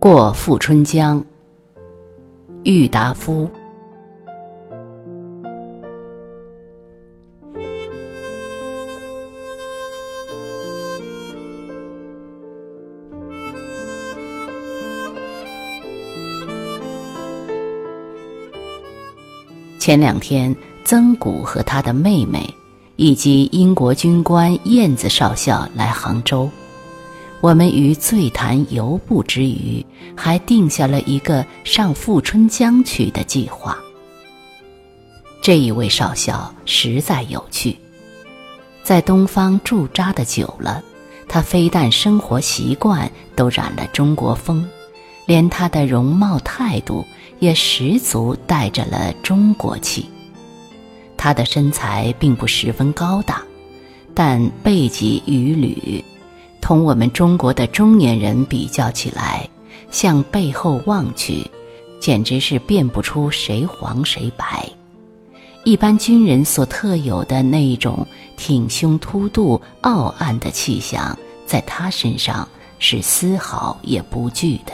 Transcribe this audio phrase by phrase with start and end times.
[0.00, 1.22] 过富春江，
[2.62, 3.46] 郁达夫。
[19.78, 22.48] 前两天，曾谷和他的妹妹，
[22.96, 26.48] 以及英国军官燕子少校来杭州。
[27.40, 33.78] 我们于醉谈游步之余，还定下了一个上富春江去的计划。
[35.40, 37.74] 这一位少校实在有趣，
[38.82, 40.82] 在东方驻扎的久了，
[41.26, 44.68] 他非但生活习惯都染了中国风，
[45.24, 47.06] 连他的容貌态度
[47.38, 50.04] 也十足带着了中国气。
[51.16, 53.42] 他的身材并不十分高大，
[54.14, 56.04] 但背脊与履。
[56.70, 59.44] 同我们中国的中年人比较起来，
[59.90, 61.44] 向背后望去，
[61.98, 64.70] 简直是辨不出谁黄谁白。
[65.64, 74.72] 一般军人所特有的那一种挺胸凸肚、傲岸的气象，在他身上是丝毫也不惧的。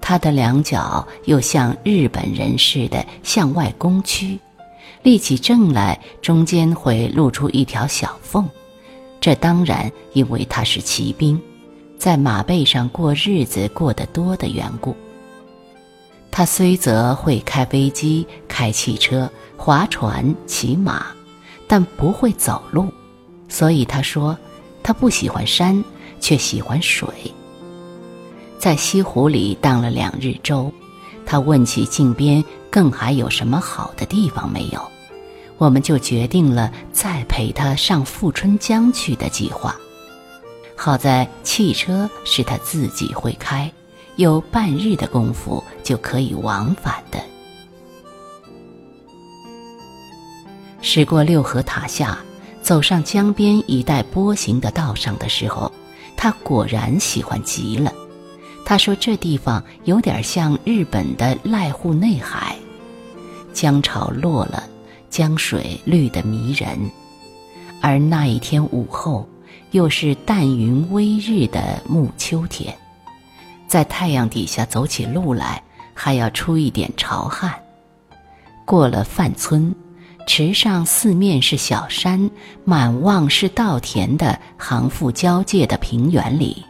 [0.00, 4.38] 他的两脚又像日本人似的向外弓曲，
[5.02, 8.48] 立起正来，中间会露出一条小缝。
[9.24, 11.40] 这当然因为他是骑兵，
[11.96, 14.94] 在马背上过日子过得多的缘故。
[16.30, 21.06] 他虽则会开飞机、开汽车、划船、骑马，
[21.66, 22.92] 但不会走路，
[23.48, 24.36] 所以他说
[24.82, 25.82] 他不喜欢山，
[26.20, 27.08] 却喜欢水。
[28.58, 30.70] 在西湖里荡了两日舟，
[31.24, 34.93] 他问起近边更还有什么好的地方没有。
[35.64, 39.74] 我们就决定了再陪他上富春江去的计划。
[40.76, 43.72] 好在汽车是他自己会开，
[44.16, 47.18] 有半日的功夫就可以往返的。
[50.82, 52.18] 驶过六合塔下，
[52.60, 55.72] 走上江边一带波形的道上的时候，
[56.14, 57.90] 他果然喜欢极了。
[58.66, 62.54] 他说这地方有点像日本的濑户内海，
[63.54, 64.68] 江潮落了。
[65.14, 66.90] 江水绿得迷人，
[67.80, 69.28] 而那一天午后，
[69.70, 72.76] 又是淡云微日的暮秋天，
[73.68, 75.62] 在太阳底下走起路来，
[75.94, 77.54] 还要出一点潮汗。
[78.64, 79.72] 过了范村，
[80.26, 82.28] 池上四面是小山，
[82.64, 86.64] 满望是稻田的行富交界的平原里，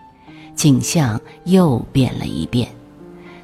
[0.54, 2.68] 景象又变了一变。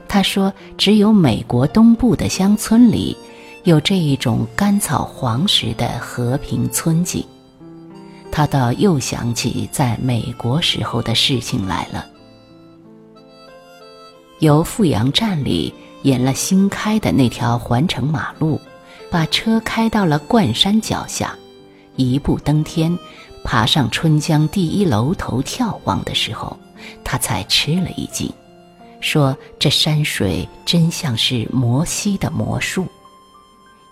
[0.07, 3.17] 他说：“只有美国东部的乡村里。”
[3.65, 7.25] 有这一种甘草黄石的和平村景，
[8.33, 12.07] 他倒又想起在美国时候的事情来了。
[14.39, 18.59] 由富阳站里沿了新开的那条环城马路，
[19.11, 21.37] 把车开到了冠山脚下，
[21.97, 22.99] 一步登天，
[23.45, 26.57] 爬上春江第一楼头眺望的时候，
[27.05, 28.33] 他才吃了一惊，
[29.03, 32.87] 说：“这山水真像是摩西的魔术。”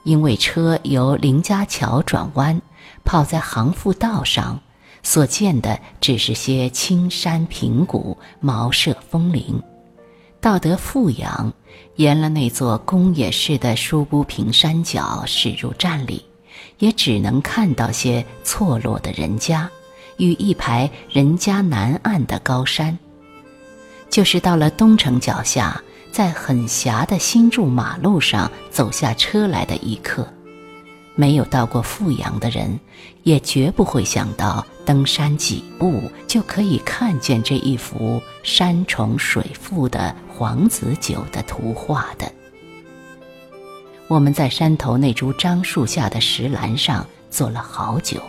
[0.09, 2.59] 因为车由林家桥转弯，
[3.05, 4.59] 跑在杭富道上，
[5.03, 9.63] 所见的只是些青山平谷、茅舍峰林。
[10.41, 11.53] 到得富阳，
[11.97, 16.25] 沿了那座宫野式的疏不平山脚驶入站里，
[16.79, 19.69] 也只能看到些错落的人家，
[20.17, 22.99] 与一排人家南岸的高山。
[24.09, 25.79] 就是到了东城脚下。
[26.11, 30.27] 在很狭的新筑马路上走下车来的一刻，
[31.15, 32.79] 没有到过富阳的人，
[33.23, 42.31] 也绝不会想到登山几步就可以看见这一幅山重水复的黄子酒的图画的。
[44.09, 48.21] 我们在山头那株樟树下的石栏上坐了好久。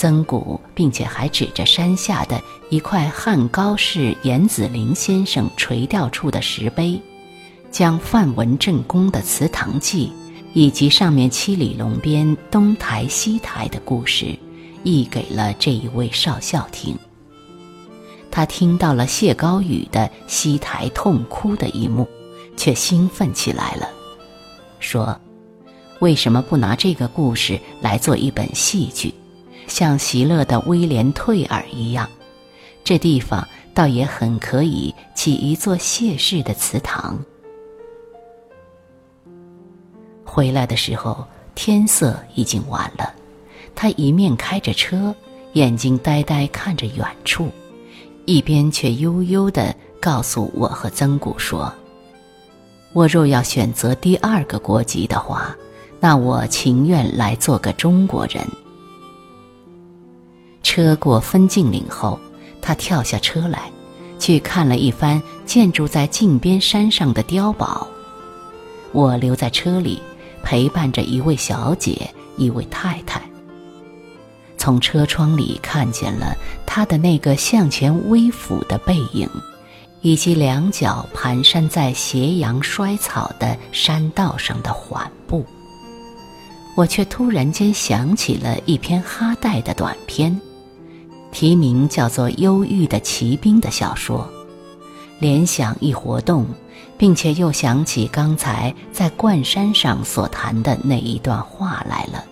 [0.00, 6.98] 曾谷，并且还指着山下的一块汉高氏严子陵先生垂钓处的石碑，
[7.70, 10.10] 将范文正公的祠堂记
[10.54, 14.34] 以及上面七里龙边东台西台的故事，
[14.84, 16.96] 译给了这一位少校听。
[18.30, 22.08] 他听到了谢高宇的西台痛哭的一幕，
[22.56, 23.86] 却兴奋起来了，
[24.78, 25.20] 说
[26.00, 29.12] ：“为什么不拿这个故事来做一本戏剧？”
[29.70, 32.10] 像席勒的威廉退尔一样，
[32.84, 37.18] 这地方倒也很可以起一座谢氏的祠堂。
[40.24, 41.24] 回来的时候，
[41.54, 43.14] 天色已经晚了。
[43.74, 45.14] 他一面开着车，
[45.52, 47.48] 眼睛呆呆看着远处，
[48.26, 51.72] 一边却悠悠地告诉我和曾谷说
[52.92, 55.56] ：“我若要选择第二个国籍的话，
[56.00, 58.44] 那我情愿来做个中国人。”
[60.70, 62.16] 车过分镜岭后，
[62.62, 63.72] 他跳下车来，
[64.20, 67.88] 去看了一番建筑在靖边山上的碉堡。
[68.92, 70.00] 我留在车里，
[70.44, 73.20] 陪伴着一位小姐，一位太太。
[74.56, 79.28] 从车窗里看见了他的那个向前微俯的背影，
[80.02, 85.44] 以及两脚蹒跚在斜阳衰草的山道上的缓步。
[86.76, 90.40] 我却突然间想起了一篇哈代的短篇。
[91.32, 94.28] 题名叫做《忧郁的骑兵》的小说，
[95.18, 96.44] 联想一活动，
[96.98, 102.24] 并且又想起刚才在冠山上所谈的那一段话来了。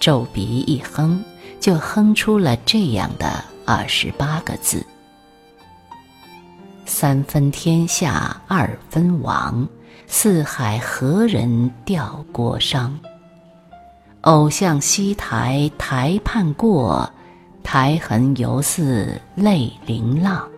[0.00, 1.22] 皱鼻一哼，
[1.60, 4.84] 就哼出了这样的二十八个字
[6.86, 9.66] ：“三分天下二分王，
[10.06, 12.90] 四海何人吊郭殇？
[14.22, 17.10] 偶向西台台畔过。”
[17.66, 20.48] 苔痕犹似泪淋浪。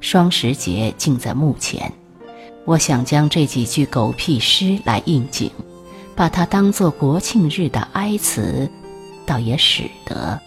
[0.00, 1.92] 双十节近在目前，
[2.64, 5.50] 我想将这几句狗屁诗来应景，
[6.14, 8.70] 把它当作国庆日的哀词，
[9.26, 10.40] 倒也使得。